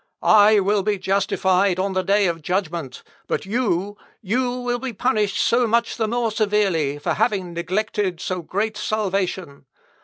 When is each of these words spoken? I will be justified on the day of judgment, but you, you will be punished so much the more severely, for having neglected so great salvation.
I 0.23 0.59
will 0.59 0.81
be 0.81 0.97
justified 0.97 1.77
on 1.77 1.93
the 1.93 2.01
day 2.01 2.25
of 2.25 2.41
judgment, 2.41 3.03
but 3.27 3.45
you, 3.45 3.97
you 4.19 4.59
will 4.59 4.79
be 4.79 4.93
punished 4.93 5.37
so 5.37 5.67
much 5.67 5.95
the 5.95 6.07
more 6.07 6.31
severely, 6.31 6.97
for 6.97 7.13
having 7.13 7.53
neglected 7.53 8.19
so 8.19 8.41
great 8.41 8.77
salvation. 8.77 9.67